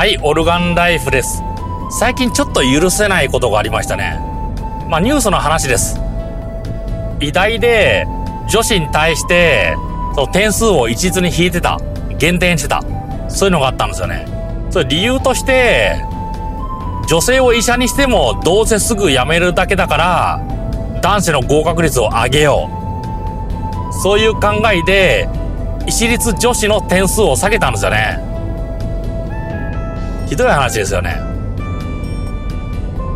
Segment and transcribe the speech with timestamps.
[0.00, 1.42] はい、オルガンライフです。
[1.90, 4.18] 最近ちょっと許せないことがありましたね。
[4.88, 6.00] まあニュースの話です。
[7.20, 8.06] 偉大で
[8.48, 9.76] 女子に対して、
[10.14, 11.78] その点数を一律に引いてた。
[12.16, 12.82] 減点してた。
[13.28, 14.24] そういうのがあったんですよね。
[14.70, 16.02] それ理由として、
[17.06, 20.40] 女性を医者にしてもどうせすぐ辞めるだけだから、
[21.02, 22.70] 男子の合格率を上げよ
[23.90, 23.92] う。
[23.92, 25.28] そういう考えで、
[25.86, 28.29] 私立女子の点数を下げたんですよね。
[30.30, 31.16] ひどい話ですよね。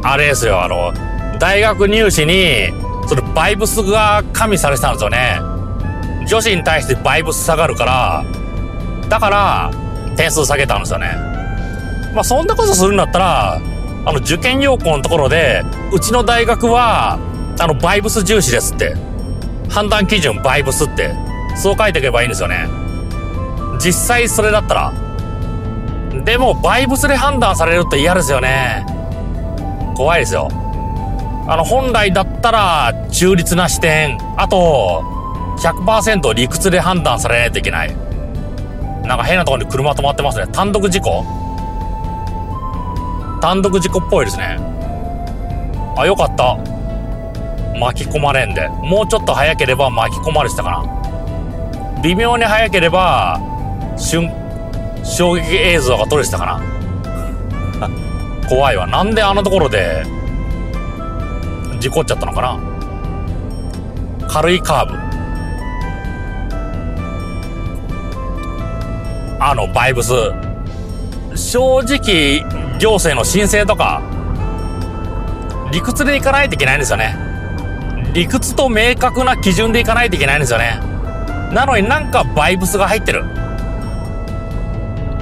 [0.02, 0.93] あれですよ、あの、
[1.38, 2.73] 大学入試に、
[3.07, 5.38] そのバイブスが加味されてたんですよね。
[6.27, 8.24] 女子に対してバイブス下がるから、
[9.09, 9.71] だから、
[10.16, 11.16] 点数下げたんですよね。
[12.16, 13.60] まあ、そんなことするんだったら、
[14.07, 15.62] あの、受験要項のところで、
[15.93, 17.21] うちの大学は、
[17.60, 18.96] あの、バイブス重視ですって。
[19.69, 21.15] 判断基準バイブスって、
[21.55, 22.66] そう書いていけばいいんですよね。
[23.79, 25.04] 実際それだったら。
[26.23, 28.86] でも、バイブスで判断されるって嫌ですよね。
[29.96, 30.48] 怖いですよ。
[31.48, 35.02] あの、本来だったら、中立な視点、あと、
[35.59, 37.95] 100%理屈で判断されないといけない。
[39.04, 40.46] なんか変なところに車止まってますね。
[40.52, 41.24] 単独事故？
[43.40, 44.59] 単独事故っぽいですね。
[45.96, 46.56] あ、よかった。
[47.78, 48.68] 巻き込まれんで。
[48.68, 50.82] もうちょっと早ければ巻き込まれてたかな。
[52.02, 53.38] 微妙に早ければ、
[53.96, 54.32] 瞬、
[55.05, 56.47] 衝撃映像が撮れてたか
[57.80, 57.88] な？
[58.49, 58.87] 怖いわ。
[58.87, 60.05] なんであんなところで、
[61.79, 62.59] 事故っちゃったのかな？
[64.28, 64.99] 軽いカーブ。
[69.41, 70.12] あの、バイブス。
[71.34, 72.44] 正直、
[72.78, 74.00] 行政の申請とか、
[75.71, 77.16] 理屈でいかないといけないんですよね。
[78.15, 80.81] 理屈と明確な基準でいかないといけないんですよね。
[81.53, 83.25] なのになんかバイブスが入ってる。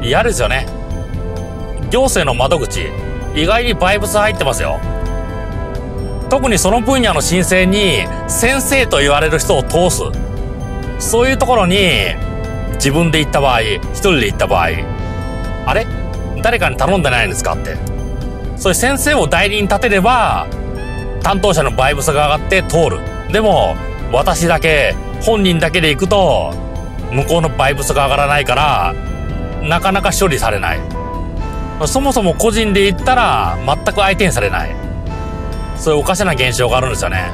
[0.03, 0.67] 嫌ですよね。
[1.91, 2.89] 行政の窓口、
[3.35, 4.81] 意外にバイブス入ってますよ。
[6.29, 10.03] 特にその分野の申請に先生と言われる人を通す。
[10.99, 11.91] そういうところに
[12.75, 14.69] 自分で行った場合、一人で行った場合、
[15.67, 15.87] あれ？
[16.43, 17.77] 誰かに頼んでないんですかって。
[18.57, 20.47] そういう先生を代理に立てれば、
[21.23, 23.01] 担当者のバイブスが上がって通る。
[23.31, 23.77] でも、
[24.11, 26.53] 私だけ、本人だけで行くと、
[27.13, 28.95] 向こうのバイブスが上がらないから、
[29.63, 30.81] なかなか処理されない。
[31.87, 34.77] そもそも個人で行ったら、全く相手にされない。
[35.77, 37.33] そういうおかしな現象があるんですよね。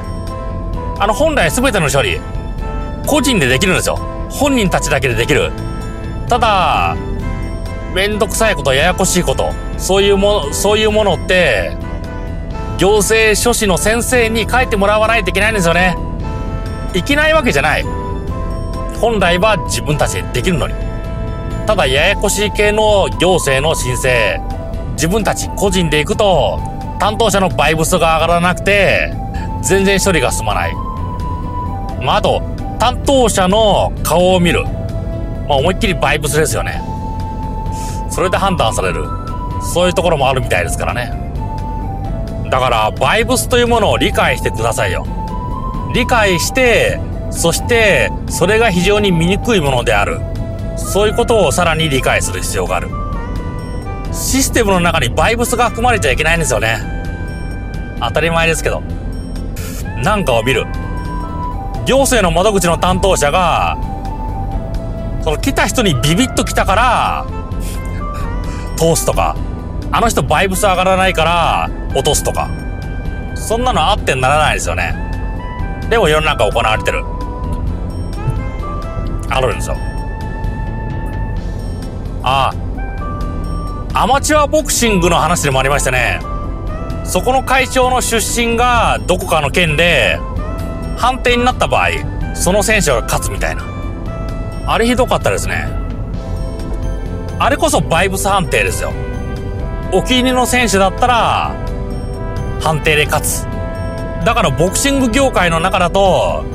[0.99, 2.19] あの、本来全ての処理、
[3.05, 3.95] 個人でできるんですよ。
[4.29, 5.51] 本人たちだけでできる。
[6.27, 6.95] ただ、
[7.93, 11.77] めんどくさいこと、ややこしいこと、そういうもの、そういうものって、
[12.77, 15.97] 行政書士の先生に書いてもらわないといけないんですよね。
[16.93, 17.83] いけないわけじゃない。
[18.99, 20.88] 本来は自分たちでできるのに。
[21.69, 24.41] ただ、ややこしい系の行政の申請、
[24.93, 26.59] 自分たち個人で行くと、
[26.99, 29.13] 担当者のバイブスが上がらなくて、
[29.61, 30.73] 全然処理が進まない。
[32.01, 32.41] まあ、あと、
[32.79, 34.63] 担当者の顔を見る。
[34.63, 36.81] まあ、思いっきりバイブスですよね。
[38.09, 39.05] それで判断される。
[39.61, 41.13] そういうところもあるみたいですからね。
[42.49, 45.05] だから、バイブスというものを理解してくださいよ。
[45.93, 50.19] 理解して、そして、それが非常に醜いものである。
[50.79, 52.89] そういうことをさらに理解する必要がある。
[54.11, 56.79] システムの中にバイブスが含まれちゃいけないんですよね。
[57.99, 58.81] 当たり前ですけど。
[60.03, 60.65] なんかを見る。
[61.85, 63.77] 行政の窓口の担当者が、
[65.21, 67.25] その来た人にビビッと来たから、
[68.77, 69.35] 通すとか、
[69.91, 72.49] あの人バイブス上がらないから落とすとか。
[73.35, 74.95] そんなのあってならないですよね。
[75.89, 77.03] でも世の中行われてる。
[79.29, 79.77] あるんですよ。
[82.29, 82.53] あ
[83.93, 84.03] あ。
[84.03, 86.19] アマチュアボクシングの話でもありましたね。
[87.03, 90.19] そこの会長の出身がどこかの県で、
[90.95, 93.63] 判定になった場合、その選手が勝つみたいな。
[94.67, 95.67] あれひどかったですね。
[97.39, 98.93] あれこそバイブス判定ですよ。
[99.91, 101.55] お気に入りの選手だったら、
[102.61, 103.47] 判定で勝つ。
[104.23, 106.45] だからボクシング業界の中だと、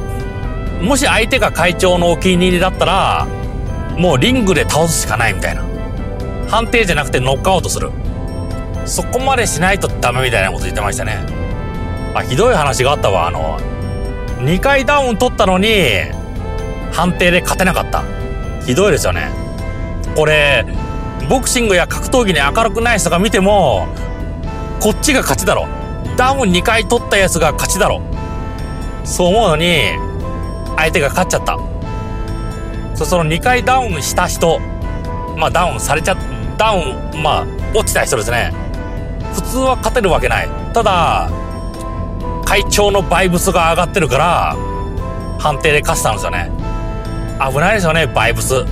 [0.81, 3.27] もし相手が会長のお気に入りだったら、
[3.97, 5.65] もうリングで倒すしかないみたいな。
[6.49, 7.91] 判定じゃなくてノックアウトする。
[8.87, 11.19] そこまでしないとダメみたいなこと言ってましたね。
[12.15, 13.27] あ、ひどい話があったわ。
[13.27, 13.59] あの、
[14.41, 15.69] 2回ダウン取ったのに、
[16.93, 18.05] 判定で勝てなかった。
[18.67, 19.31] ひどいですよね。
[20.15, 20.65] これ、
[21.29, 23.89] ボクシングや格闘技に明るくない人が見ても、
[24.81, 25.67] こっちが勝ちだろ。
[26.17, 28.03] ダウン2回取ったやつが勝ちだろ。
[29.05, 29.79] そう思うのに、
[30.77, 31.59] 相手が勝っちゃった。
[32.95, 34.61] そその2回ダウンした人、
[35.37, 36.17] まあダウンされちゃ、
[36.57, 38.53] ダウン、まあ、落ちた人ですね。
[39.35, 40.49] 普通は勝てるわけない。
[40.73, 41.29] ただ、
[42.45, 44.57] 会長のバイブスが上がってるから、
[45.39, 46.51] 判定で勝ったんですよね。
[47.41, 48.65] 危ないですよね、バイブス。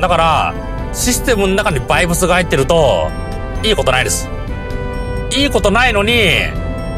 [0.00, 0.54] だから、
[0.92, 3.10] システムの中にバイブスが入ってると、
[3.62, 4.28] いいことないです。
[5.36, 6.30] いいことないのに、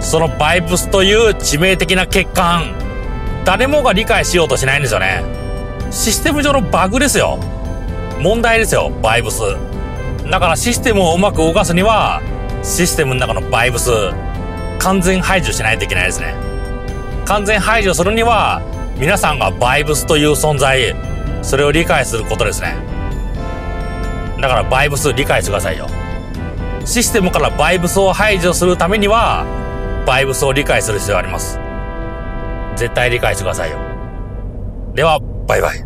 [0.01, 2.75] そのバイブスという致命的な欠陥、
[3.45, 5.36] 誰もが理解しようとしないんですよね。
[5.97, 7.39] システム上のバグですよ。
[8.21, 9.41] 問題ですよ、バイブス。
[10.31, 12.21] だからシステムをうまく動かすには、
[12.63, 13.91] システムの中のバイブス、
[14.79, 16.35] 完全排除しないといけないですね。
[17.25, 18.61] 完全排除するには、
[18.99, 20.95] 皆さんがバイブスという存在、
[21.41, 22.77] それを理解することですね。
[24.39, 25.87] だからバイブス理解してくださいよ。
[26.85, 29.47] システムからバイブスを排除するためには、
[30.07, 31.59] バイブスを理解する必要があります。
[32.77, 33.79] 絶対理解してくださいよ。
[34.95, 35.19] では、
[35.49, 35.86] バイバイ。